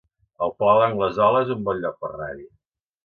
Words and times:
El 0.45 0.53
Palau 0.61 0.79
d'Anglesola 0.83 1.43
es 1.47 1.53
un 1.59 1.63
bon 1.69 1.85
lloc 1.85 2.03
per 2.07 2.11
anar-hi 2.13 2.47